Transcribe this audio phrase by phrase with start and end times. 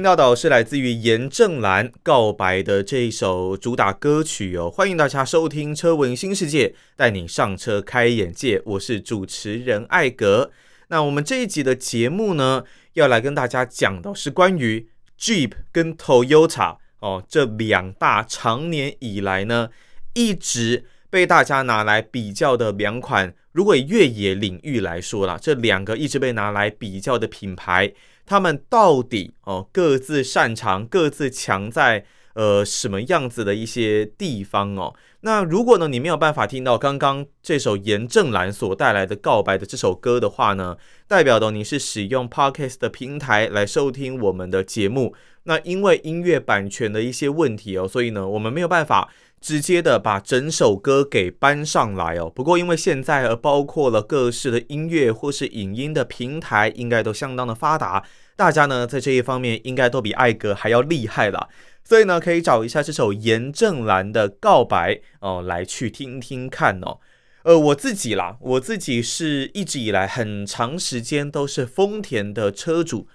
[0.00, 8.62] 听到的是来自于严正兰告白的这一首主打歌曲哦，欢迎大家收听《车闻新世界》，带你上车开眼界。
[8.64, 10.52] 我是主持人艾格。
[10.88, 19.68] 那我们这一集的节目呢，要来跟大家讲的是关于 Jeep 跟 Toyota 哦，这两大长年以来呢，
[20.14, 23.34] 一直被大家拿来比较的两款。
[23.52, 27.92] 如果以越野领域来说啦，这两个一直被拿来比较的品牌。
[28.30, 34.94] 他们到底哦各自擅长、各自强在呃什么样子的一些地方哦？
[35.22, 40.76] 那如果呢你没有办法听到刚刚这首严正岚所带来的告白的这首歌的话呢，
[41.08, 45.12] 代表的你是使用 Podcast 的平台来收听我们的节目。
[45.42, 52.28] 那因为音乐版权的一些问题哦，所以呢我们没有办法直接的把整首歌给搬上来哦。
[52.28, 58.04] 不过因为现在呃包括了各式的音乐或是影音的平台，应该都相当的发达。
[58.36, 61.48] 大家呢，在这一方面应该都比艾格还要厉害了，
[61.84, 66.98] 所以呢，可以找一下这首严正岚的告白哦，来去听听看哦。
[67.42, 73.08] 呃，我自己啦，我自己是一直以来很长时间都是丰田的车主，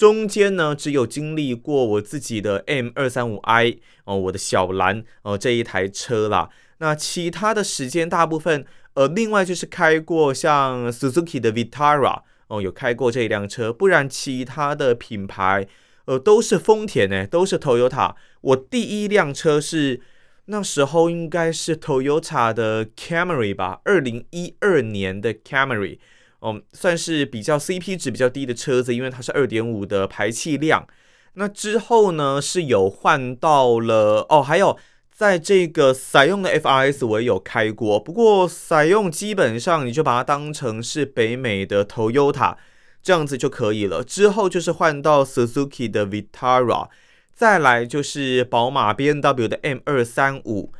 [0.00, 6.48] 中间呢只有经历过我自己的 M 二三五 I 哦，我的小蓝哦这一台车啦。
[6.78, 12.22] 那其他的时间大部分呃，另外就是开过像 Suzuki 的 Vitara。
[12.48, 15.68] 哦，有开过这一辆车，不然其他的品牌，
[16.06, 18.14] 呃，都是丰田呢，都是 Toyota。
[18.40, 20.00] 我第一辆车是
[20.46, 25.98] 那时候应该是 Toyota 的 Camry 吧，二零一二年的 Camry，
[26.40, 30.86] 哦，算是比较 CP 值比较低的车子，因为它是二点五的排气量。
[31.34, 34.76] 那之后呢，是有换到了哦，还有。
[35.12, 42.56] 在这个 Scion 的 FRS 我也有开过，不过 Scion 基本上你就把它当成是北美的 Toyota
[43.02, 44.02] 这样子就可以了。
[44.02, 46.88] 之后就是换到 Suzuki 的 Vitara，
[47.34, 50.70] 再来就是宝马 BMW 的 M235，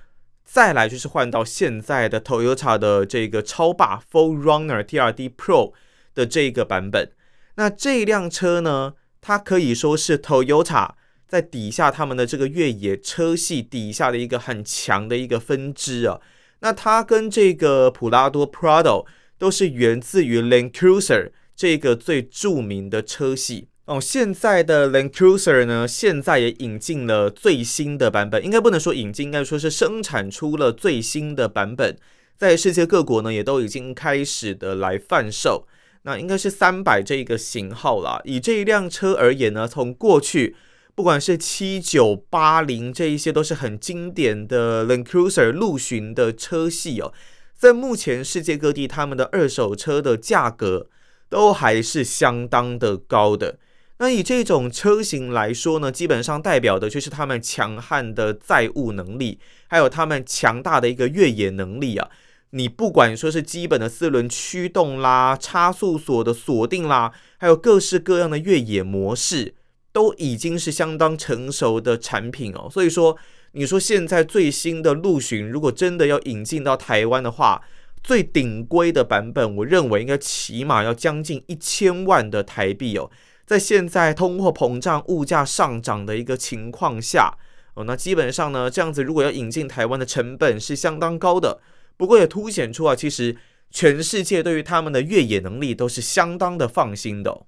[0.53, 5.73] 再来就是换到现在的 Toyota 的这个超霸 4Runner TRD Pro
[6.13, 7.13] 的这个版本。
[7.55, 10.95] 那这辆车呢，它可以说是 Toyota。
[11.29, 16.21] 在底下，他们的这个越野车系底下的一个很强的一个分支啊，
[16.59, 19.07] 那它跟这个普拉多 Prado
[19.39, 24.01] 都是源自于 Land Cruiser 这个最著名的车系哦。
[24.01, 31.97] 现在的 Land Cruiser 呢，现在也引进了最新的版本，应该不能说引进，应该说是生产出了最新的版本，
[32.37, 35.67] 在世界各国呢也都已经开始的来贩售。
[36.03, 38.21] 那应该是三百这个型号啦。
[38.25, 40.57] 以这一辆车而言呢，从过去。
[40.93, 47.15] 不管是七九八零这一些都是很经典的 Land Cruiser 陆巡的车系哦，
[47.57, 50.89] 在目前世界各地他们的二手车的价格
[51.31, 53.59] 都还是相当的高的。
[54.01, 59.39] 那以这种车型来说呢，基本上代表的就是他们强悍的载物能力，
[59.69, 62.11] 还有他们强大的一个越野能力啊。
[62.51, 69.55] 你不管说是基本的四轮驱动啦、差速锁的锁定啦，还有各式各样的越野模式。
[69.93, 73.17] 都已经是相当成熟的产品哦，所以说，
[73.55, 77.61] 你说现在最新的陆巡，如果真的要引进到台湾的话，
[78.01, 83.11] 最顶规的版本，我认为应该起码要将近一千万的台币哦。
[83.51, 87.37] 在现在通货膨胀、物价上涨的一个情况下
[87.75, 91.61] 哦，那基本上呢，这样子如果要引进台湾的成本是相当高的。
[91.97, 93.37] 不过也凸显出啊，其实
[93.69, 97.43] 全世界对于他们的越野能力都是相当的放心的。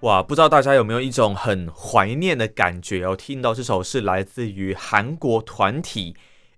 [0.00, 3.16] 哇，不知道大家有没有一种很怀念的感觉哦？
[3.16, 6.14] 听到这首是来自于韩国团体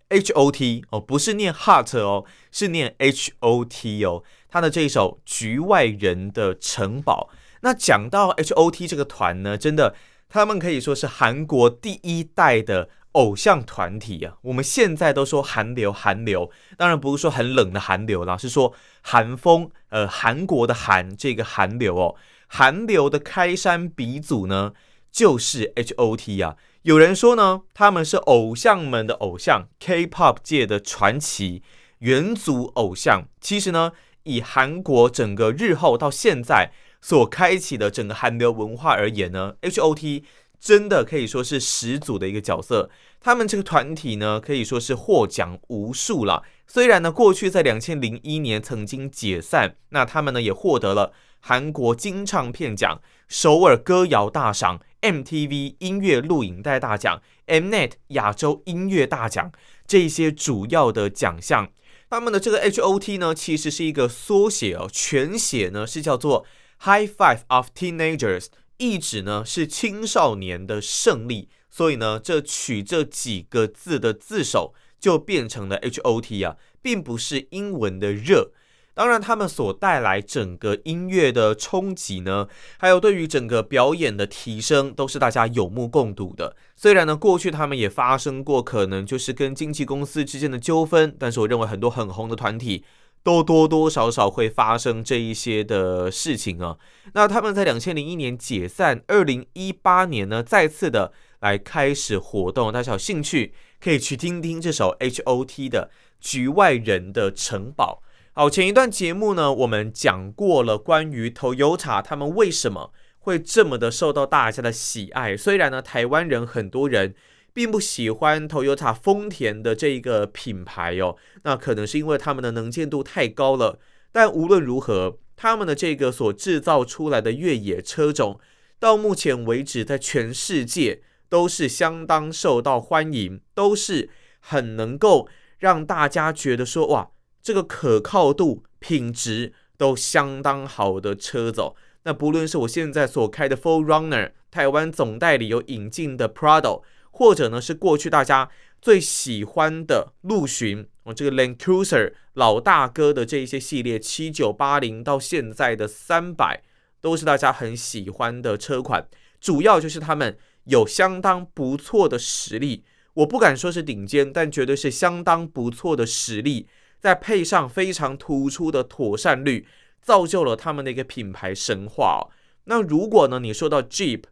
[0.09, 4.25] H.O.T 哦，不是念 Heart 哦，是念 H.O.T 哦。
[4.49, 7.31] 他的这一首《局外人的城堡》。
[7.63, 9.95] 那讲到 H.O.T 这个团呢，真的，
[10.29, 14.35] 他们可以说是韩国第一代的偶像团体啊。
[14.43, 18.73] 我们现在都说韩流，韩流，当然不是说很冷的韩流啦，是说
[19.03, 22.15] 韩风，呃，韩国的韩这个韩流哦。
[22.49, 24.73] 韩流的开山鼻祖呢，
[25.11, 26.57] 就是 H.O.T 啊。
[26.83, 31.63] 有人说呢，他们是偶像们的偶像，K-pop 界的传奇，
[32.01, 33.25] 元祖偶像。
[33.41, 33.93] 其实呢，
[34.25, 36.73] 以韩国整个日后到现在
[37.03, 40.25] 所开启的整个韩流文化而言呢，H.O.T
[40.59, 42.89] 真的可以说是始祖的一个角色。
[43.21, 46.45] 他们这个团体呢，可以说是获奖无数了。
[46.69, 59.51] 虽然呢，过去在两千零一年曾经解散，那他们呢也获得了韩国金唱片奖、首尔歌谣大赏、MTV 音乐录影带大奖、Mnet 亚洲音乐大奖
[59.87, 61.69] 这些主要的奖项。
[62.09, 66.45] 他们的这个 HOT 呢，其实是一个缩写哦，全写呢是叫做
[66.85, 68.47] High Five of Teenagers，
[68.79, 71.49] 意指呢是青少年的胜利。
[71.71, 78.51] 所以呢，这取这几个字的字首就变成了 HOT 啊，并不是英文的热。
[78.95, 86.55] 当然，他们所带来整个音乐的冲击呢，还有对于整个表演的提升，都是大家有目共睹的。
[86.77, 92.85] 虽然呢，过去他们也发生过可能就是跟经纪公司之间的纠纷，但是我认为很多很红的团体
[93.23, 96.77] 都多多少少会发生这一些的事情啊。
[97.15, 101.13] 那他们在两千零一年解散，二零一八年呢，再次的。
[101.43, 103.53] 来开始活动，大家有兴趣
[103.83, 105.91] 可以去听听这首 H.O.T 的
[106.25, 108.01] 《局外人的城堡》。
[108.33, 115.37] 好，前一段节目呢，我们讲过了关于 Toyota 他们为什么会这么的受到大家的喜爱。
[115.37, 117.17] 虽然呢，台湾人很多人
[117.53, 123.79] 并不喜欢 Toyota 丰田的这一个品牌哦，那可能是因为他们的能见度太高了。
[124.11, 128.39] 但无论如何，他们的这个所制造出来的越野车种，
[128.79, 131.03] 到目前为止，在全世界。
[131.33, 134.11] 都是相当受到欢迎，都是
[134.41, 135.27] 很能够
[135.61, 137.11] 让大家觉得说哇，
[137.43, 141.75] 这个可靠度、品质都相当好的车子哦。
[142.03, 148.51] 那不论是我现在所开的 4Runner，台湾总代理有引进的 Prado，或者呢是过去大家
[148.81, 156.65] 最喜欢的陆巡，我这个 Land Cruiser 老大哥的这一些系列，七九八零到现在的三百，
[157.01, 159.07] 都是大家很喜欢的车款，
[159.41, 160.37] 主要就是他们。
[160.67, 166.69] 有相当不错的实力，我不敢说是顶尖，但绝对是相当不错的实力。
[167.01, 169.67] 再配上非常突出的妥善率，
[170.01, 172.31] 造就了他们的一个品牌神话哦。
[172.67, 174.23] 那如果呢，你说到 Jeep，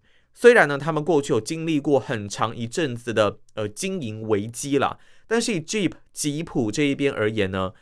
[0.40, 4.96] 虽然呢，他们过去有经历过很长一阵子的呃经营危机啦，
[5.26, 7.74] 但是以 Jeep 吉普这一边而言呢，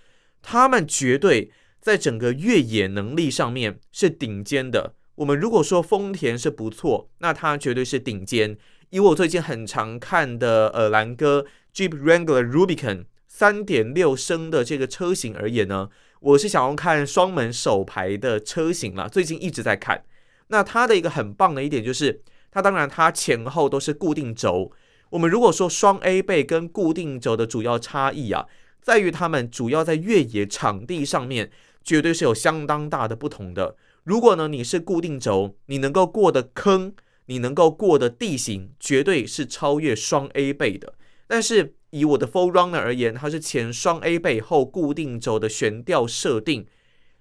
[0.43, 4.95] 他们绝对在整个越野能力上面是顶尖的。
[5.15, 8.59] 我们如果说丰田是不错，那它绝对是顶尖。
[8.91, 19.09] 以我最近很常看的呃兰哥 Jeep Wrangler Rubicon 三点六升的这个车型而言呢，我是想要看双门手排的车型了。
[19.09, 20.03] 最近一直在看。
[20.49, 24.73] 那它的一个很棒的一点就是，它当然它前后都是固定轴。
[25.11, 28.47] 我们如果说双 A 臂跟固定轴的主要差异啊，
[28.81, 31.51] 在于它们主要在越野场地上面，
[31.83, 33.77] 绝对是有相当大的不同的。
[34.05, 36.95] 如果呢，你是固定轴，你能够过的坑，
[37.27, 40.95] 你能够过的地形，绝对是超越双 A 臂的。
[41.27, 46.67] 但是以我的 Full Runner 而言，它是前双 A 臂后固定轴的悬吊设定。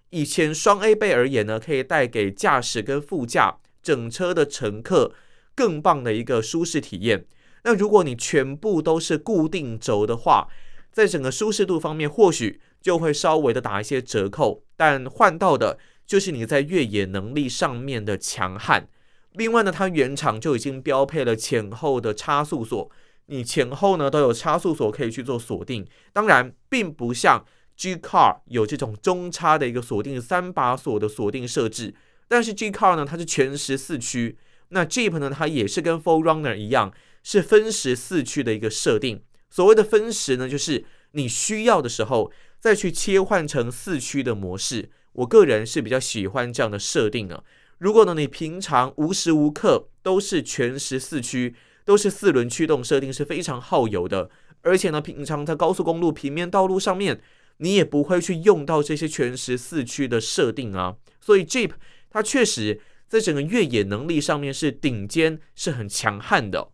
[0.09, 3.57] 以前双 A 臂而言呢，可以带给驾驶跟副驾
[3.88, 5.13] 整车的乘客
[5.56, 7.25] 更棒的一个舒适体验。
[7.63, 10.48] 那如果你全部都是固定轴的话，
[10.92, 14.63] 在整个舒适度方面，或许就会稍微的打一些折扣。
[14.75, 15.78] 但换到的。
[16.07, 18.88] 就是你在越野能力上面的强悍，
[19.34, 22.89] 另外呢，它原厂就已经标配了前后的差速锁，
[23.25, 25.86] 你前后呢都有差速锁可以去做锁定。
[26.13, 27.45] 当然，并不像
[27.75, 31.94] G Car 有这种中差的一个锁定三把锁的锁定设置，
[32.27, 34.38] 但是 G Car 呢，它是全时四驱，
[34.69, 36.93] 那 Jeep 呢，它也是跟 4Runner 一样
[37.24, 39.22] 是分时四驱的一个设定。
[39.50, 44.89] 所谓的分时呢，就是你需要的时候再去切换成四驱的模式。
[45.13, 47.43] 我个人是比较喜欢这样的设定啊。
[47.79, 51.55] 如果呢，你平常无时无刻都是全时四驱，
[51.86, 54.29] 都是四轮驱动，设定是非常耗油的。
[54.63, 57.22] 而且呢，平常在高速公路、平面道路上面，
[57.57, 60.98] 你也不会去用到这些全时四驱的设定啊。
[61.22, 61.72] 所以 Jeep
[62.17, 66.69] 他确实在整个越野能力上面是顶尖，是很强悍的。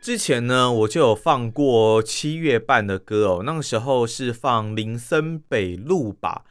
[0.00, 6.46] 之前呢，我就有放过七月半的歌哦，那个时候是放林森北路吧。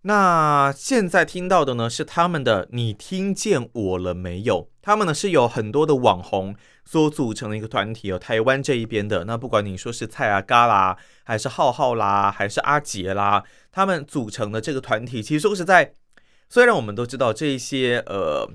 [0.00, 4.69] 那现在听到的呢，是他们的《你听见我了没有》。
[4.82, 9.24] 他们呢是有很多的网红所组成的一个团体哦，台湾这一边的。
[9.24, 15.94] 那不管你说是蔡阿嘎啦，还是浩浩啦，还是阿杰啦，他们组成的这个团体，其实说实在，
[16.48, 18.50] 虽然我们都知道这一些呃。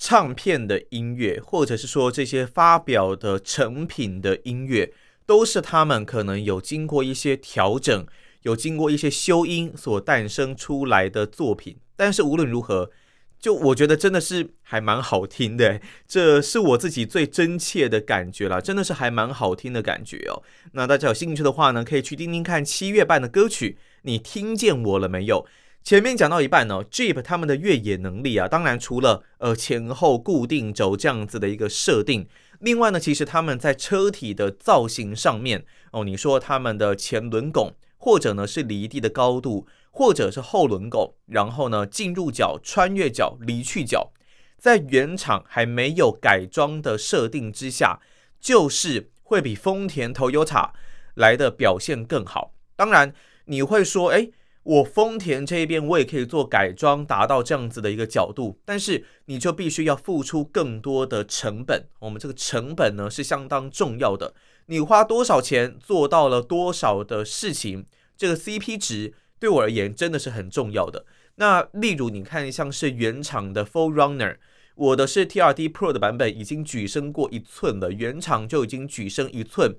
[0.00, 4.92] 唱片的音乐，或者是说这些发表的成品的音乐，
[5.26, 8.06] 都是他们可能有经过一些调整，
[8.42, 11.80] 有经过一些修音所诞生出来的作品。
[11.96, 12.92] 但是无论如何，
[13.40, 20.42] 就我觉得真的是还蛮好听的，这是我自己最真切的感觉了，真的是还蛮好听的感觉哦。
[20.72, 23.78] 那大家有兴趣的话呢，可以去听听看七月半的歌曲。
[24.02, 25.46] 你听见我了没有？
[25.84, 32.26] 前面讲到一半呢，Jeep 他们的越野能力啊，当然除了呃前后固定轴这样子的一个设定，
[32.60, 39.66] 另外呢，其实他们在车体的造型上面哦，你说他们的前轮拱，或者呢是离地的高度。
[39.98, 44.12] 或者是后轮拱，然后呢，进入角、穿越角、离去角，
[44.56, 47.98] 在原厂还没有改装的设定之下，
[48.40, 50.70] 就是会比丰田 Toyota
[51.14, 52.54] 来的表现更好。
[52.76, 53.12] 当然，
[53.46, 54.30] 你会说，哎，
[54.62, 61.88] 我丰田这边我也可以做改装，达到这样子的一个角度，但是你就必须要付出更多的成本。
[61.98, 64.32] 我们这个成本呢是相当重要的，
[64.66, 67.84] 你花多少钱做到了多少的事情，
[68.16, 69.14] 这个 CP 值。
[69.38, 71.04] 对我而言，真的是很重要的。
[71.36, 74.36] 那例如，你看像是原厂的 4Runner，
[74.74, 79.76] 我的是 TRD Pro 的版本，已经举升过一寸了，原厂就已经举升一寸。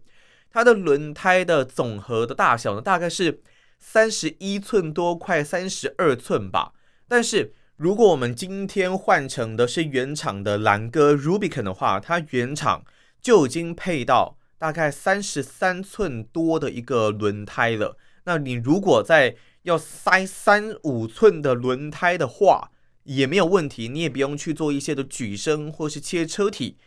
[0.51, 3.41] 它的轮胎的总和的大小呢，大概是
[3.77, 6.73] 三十一寸多，快三十二寸吧。
[7.07, 12.83] 但是如果我们今天换成的是原厂的蓝鸽 Rubicon 的话，它原厂
[13.21, 17.97] 就已经配到大概三十三寸多的一个轮胎了。
[18.25, 19.35] 那你如果在
[19.69, 22.71] 要塞三五寸的轮胎的话，
[23.03, 26.77] 也没有问题，你也不用去做一些的举升或是切车体。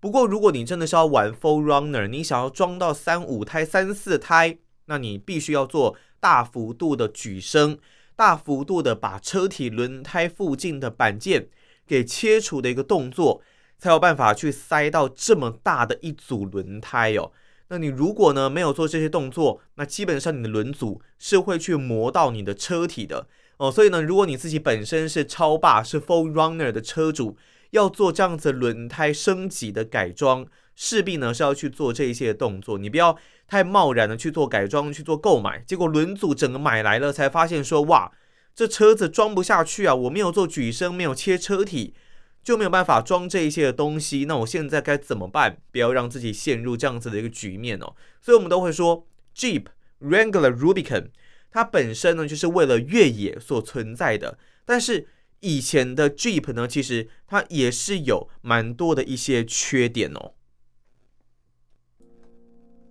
[0.00, 4.56] 不过，如果你真的是要玩 Full Runner，你想要装到三五胎、三四胎，
[4.86, 7.78] 那你必须要做大幅度的举升，
[8.16, 11.48] 大幅度的把车体轮胎附近的板件
[11.86, 13.42] 给切除的一个动作，
[13.78, 17.30] 才有办法去塞到这么大的一组轮胎哦。
[17.70, 23.70] 那你如果呢没有做这些动作，那基本上你的轮组是会去磨到你的车体的哦。
[23.70, 27.36] 所以呢，如果你自己本身是超霸是 Full Runner 的车主，
[27.70, 32.76] 要做这样子轮胎升级的改装，势必呢是要去做这些动作。
[32.76, 38.10] 你不要太贸然的去做改装去做购买，结果轮组整个买来了才发现说哇，
[38.52, 39.94] 这车子装不下去啊！
[39.94, 41.94] 我没有做举升，没有切车体。
[42.42, 45.58] 就没有办法装这一些的东西，那我现在该怎么办？
[45.70, 47.94] 不要让自己陷入这样子的一个局面哦。
[48.20, 49.06] 所以，我们都会说
[49.36, 49.66] ，Jeep
[50.00, 51.08] Wrangler Rubicon
[51.50, 54.38] 它本身呢就是为了越野所存在的。
[54.64, 55.06] 但是
[55.40, 60.32] 以前的 Jeep 呢，其实它也是有蛮多的一些缺点哦。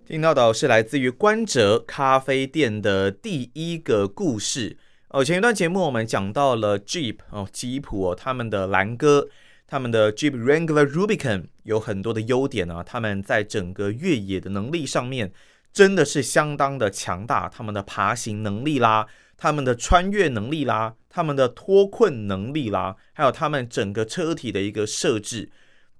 [0.06, 4.76] 听到的是来自于关喆咖啡店的第一个故事。
[5.10, 9.28] 哦，前一段节目我们讲到了 Jeep 哦，吉普哦，他们的蓝哥，
[9.66, 15.32] 他们的 Jeep Wrangler Rubicon 有很多的优点啊，他们在整个越野的能力上面
[15.72, 25.50] 真的是相当的强大，他们的爬行能力啦，他们的穿越能力啦，他们的脱困能力啦，还有他们整个车体的一个设置，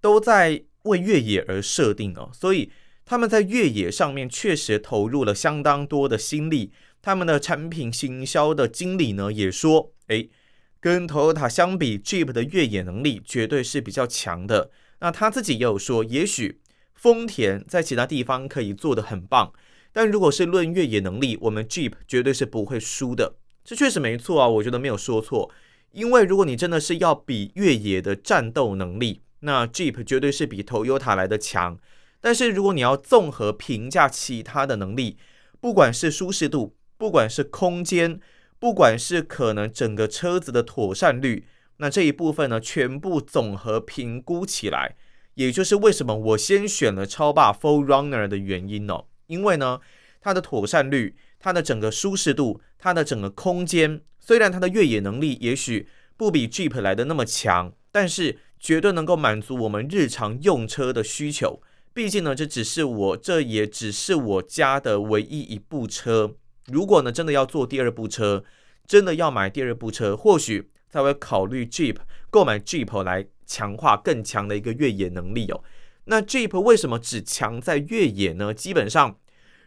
[0.01, 2.71] 都在为越野而设定哦，所以
[3.05, 6.71] 他们在越野上面确实投入了相当多的心力。
[7.03, 10.31] 他们的产品行销的经理呢也说，诶，
[10.81, 14.71] 跟 Toyota 相比，Jeep 的越野能力绝对是比较强的。
[15.01, 16.61] 那他自己也有说，也许
[16.95, 19.53] 丰田在其他地方可以做得很棒，
[19.93, 23.37] 但如果是论越野能力，我们 Jeep 绝对是不会输的。
[23.65, 25.51] 这确实没错啊，我觉得没有说错。
[25.93, 31.79] 因为如果你真的是要比越野的战斗能力，那 Jeep 绝对是比 Toyota 来的强。
[32.21, 35.17] 但是如果你要综合评价其他的能力，
[35.61, 38.21] 不管是舒适度，不管是空间，
[38.59, 41.47] 不管是可能整个车子的妥善率，
[41.79, 44.97] 那这一部分呢，全部总和评估起来，
[45.33, 49.07] 也就是为什么我先选了超霸 4Runner 的原因哦。
[49.29, 49.81] 因为呢，
[50.21, 55.89] 它的妥善率、它的整个舒适度、它的整个空间，虽然它的越野能力也许
[56.19, 61.63] 不比 Jeep 来的那么强，但是绝对能够满足我们日常用车的需求。
[61.95, 66.37] 毕竟呢，这只是我，这也只是我家的唯一一部车。
[66.73, 68.45] 如果呢，真的要做第二部车，
[68.87, 71.97] 真的要买第二部车，或许才会考虑 Jeep
[72.31, 75.63] 购买 Jeep 来强化更强的一个越野能力哦。
[76.05, 78.53] 那 Jeep 为什么只强在越野呢？
[78.53, 79.19] 基本上，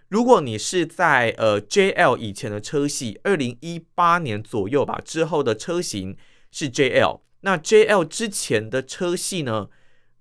[0.09, 6.17] 如果你是在呃 JL 以前的车系，二零一八年左右吧，之后的车型
[6.51, 7.21] 是 JL。
[7.41, 9.69] 那 JL 之前的车系呢，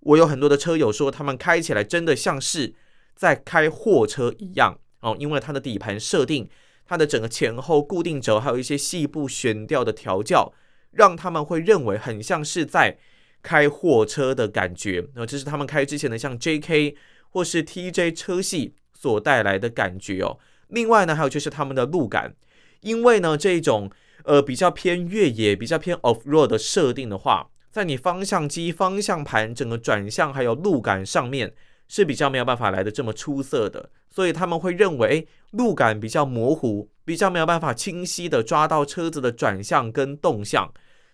[0.01, 2.75] 我有很多的车友说，他们开起来真的像是
[3.15, 6.49] 在开货车一样哦，因为它的底盘设定。
[6.87, 10.53] 它的整个前后固定轴，还有一些细部悬吊的调教，
[10.91, 12.99] 让他们会认为很像是在
[13.43, 15.09] 开货车的感觉。
[15.15, 16.95] 那这是他们开之前的像 JK
[17.31, 20.39] 或是 TJ 车系所带来的感觉哦。
[20.69, 22.35] 另外呢，还有就是他们的路感，
[22.81, 23.91] 因为呢这种
[24.25, 31.55] 呃比较偏越野、比较偏 off road 的设定的话，在你方向机、方向盘整个转向还有路感上面
[31.89, 40.71] 是比较没有办法来的这么出色的，所以他们会认为路感比较模糊，比较没有办法清晰的抓到车子的转向跟动向，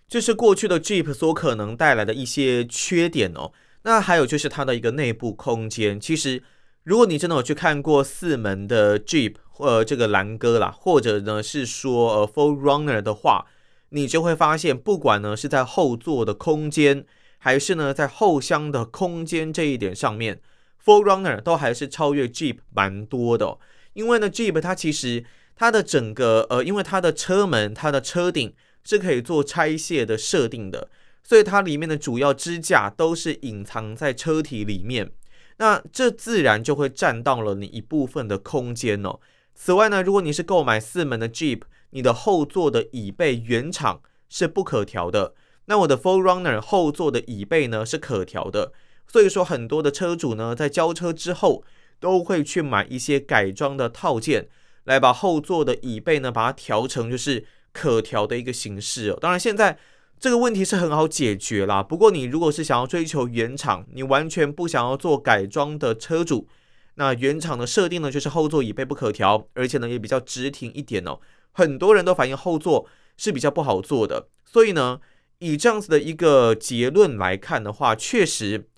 [0.08, 3.52] 这是过去的 Jeep 所可能带来的一些缺点哦。
[3.82, 6.42] 那还有就是它的一个内部空间，其实
[6.82, 13.46] 如果你真的有去看过四门的 Jeep，呃，这个兰哥啦，或者呢是说呃 f o r Runner 的话，
[13.90, 17.04] 你就会发现，不管呢是在后座的空间，
[17.38, 20.40] 还是呢在后箱的空间这一点上面
[20.84, 23.58] ，4Runner 都还是超越 Jeep 蛮多的哦。
[23.94, 25.24] 因为呢 Jeep 它其实
[25.56, 28.54] 它的整个呃，因为它的车门、它的车顶
[28.84, 30.88] 是可以做拆卸的设定的。
[31.24, 35.10] 所以它里面的主要支架都是隐藏在车体里面，
[35.58, 39.20] 那这自然就会占到了你一部分的空间哦。
[39.54, 45.34] 此外呢，如果你是购买四门的 Jeep，你的后座的椅背原厂是不可调的。
[45.66, 48.72] 那我的 4Runner 后座的椅背呢是可调的，
[49.08, 51.64] 所以说很多的车主呢在交车之后
[51.98, 54.48] 都会去买一些改装的套件，
[54.84, 59.18] 来把后座的椅背呢把它调成就是可调的一个形式哦。
[59.20, 59.78] 当然现在。
[60.20, 66.48] 这个问题是很好解决啦，不过你如果是想要追求原厂，你完全不想要做改装的车主，
[66.94, 71.20] 那原厂的设定呢，就是后座椅背不可调，而且呢也比较直挺一点哦。
[71.52, 74.98] 很多人都反映后座是比较不好坐的，所以呢，
[75.38, 78.68] 以这样子的一个结论来看的话，确实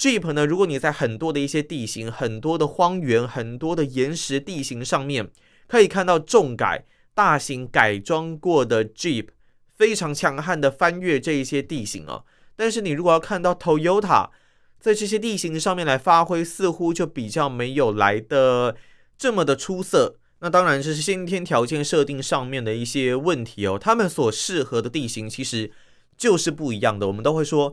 [0.00, 5.30] ，Jeep 呢，如果你在很多的一些地形、很多的荒原、很多的岩石地形上面，
[5.68, 9.26] 可以看到重改、大型改装过的 Jeep。
[9.68, 12.22] 非常强悍的翻越这一些地形哦，
[12.54, 14.28] 但是你如果要看到 Toyota
[14.78, 18.76] 在这些地形上面来发挥，似乎就比较没有来的
[19.16, 20.16] 这么的出色。
[20.40, 25.72] 那当然这是先天条件设定上面的一些问题哦，他们所适合的地形其实
[26.14, 27.06] 就是不一样的。
[27.06, 27.72] 我们都会说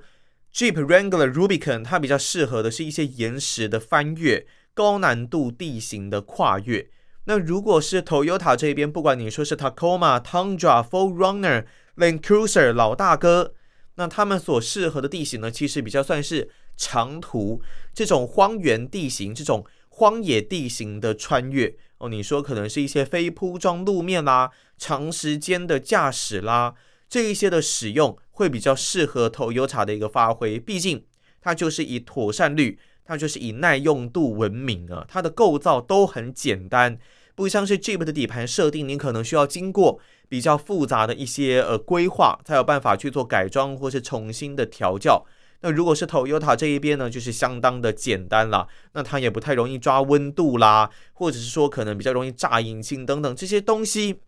[0.57, 6.89] Jeep Wrangler Rubicon 它比较适合的是一些岩石的翻越、高难度地形的跨越。
[7.25, 11.65] 那如果是 Toyota 这边，不管你说是 Tacoma、Tundra、4Runner
[11.97, 13.53] Land Cruiser 老大哥，
[13.97, 17.61] 那他们所适合的地形呢，其实比较算是长途
[17.93, 22.09] 这种荒原地形、这种荒野地形的穿越哦。
[22.09, 26.73] 你说可能是一些非铺装路面啦，长时间的驾驶啦，
[27.07, 30.59] 这一些的使用会比较适合 Toyota 的一个发挥。
[30.59, 31.03] 毕竟
[31.41, 36.99] 它就是以妥善率，它就是以耐用度闻名啊，它的构造都很简单。
[37.33, 45.25] 不像是 Jeep 的底盘设定，你可能需要经过比较复杂的一些呃规划，才有办法去做改装或是重新的调教。
[45.61, 48.67] 那如果是 Toyota 这一边呢，就是相当的简单啦。
[48.93, 54.19] 那它也不太容易抓温度啦，或者是说可能比较容易炸引擎等等这些东西，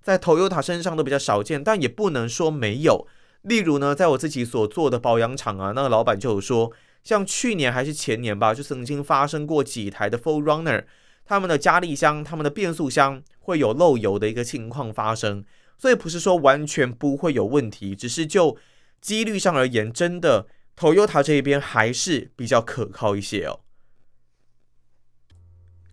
[0.00, 3.06] 在 Toyota 身上都比较少见，但也不能说没有。
[3.42, 10.84] 例如呢，在我自己所做的保养厂啊，那个老板就有说，像去年还是前年吧，就曾经发生过几台的 Full Runner，。
[11.24, 15.44] 他们的加力箱、他们的变速箱会有漏油的一个情况发生，
[15.78, 18.56] 所以不是说完全不会有问题，只是就
[19.00, 23.60] 几率上而言，真的 Toyota 这一边还是比较可靠一些哦。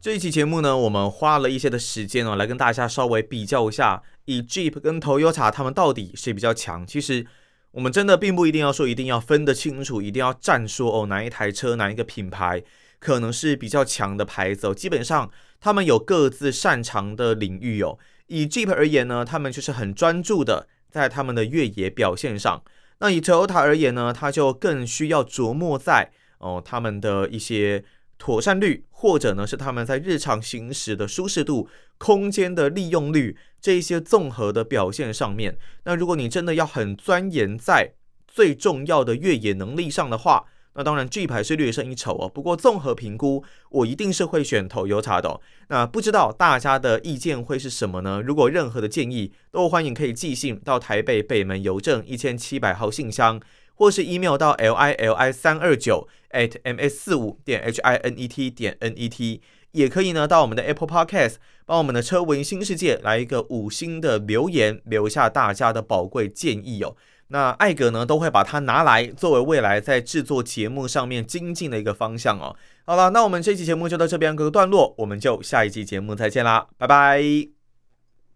[0.02, 6.88] 这一期节目呢，我们花了一些的时间哦，来跟大家稍微比较一下，以 Jeep 跟 Toyota 他们到底谁比较强？
[6.88, 7.28] 其实
[7.72, 12.64] 我们真的并不一定要说一定要分得清楚，一定要站说哦哪一台车哪一个品牌。
[13.00, 15.32] 可能是比较强的牌子哦，基本上
[15.62, 17.98] 他们有各自擅长的领域哦。
[18.28, 22.62] 以 Jeep 而言呢，他们就是很专注的在他们的越野表现上。
[23.00, 27.86] 那以 Toyota 而言呢，他就更需要琢磨在哦他们的一些
[28.20, 35.58] 妥善率，或者呢是他们在日常行驶的舒适度、空间的利用率这一些综合的表现上面。
[35.86, 37.94] 那如果你真的要很钻研在
[38.28, 42.30] 最重要的越野能力上的话，那当然 G 牌是略胜一筹哦。
[42.30, 45.40] 不过综合评估，我一定是会选 Toyota 的。
[45.70, 48.22] 那不知道大家的意见会是什么呢？
[48.22, 53.42] 如果任何的建议，都欢迎可以寄信到台北北门邮政一千七百号信箱，
[53.80, 58.28] 或是 email 到 l i l i 三二九 at m s 四五点 h i n e
[58.28, 66.98] t 点 n e t，也可以呢到我们的 Apple Podcast 帮我们的车闻新世界来一个五星的留言，留下大家的宝贵建议哦。
[67.30, 72.54] 那艾格呢，都会把它拿来作为未来在制作节目上面精进的一个方向哦。
[72.86, 77.59] 好了，那我们这期节目就到这边告个段落，我们就下一期节目再见啦，拜拜。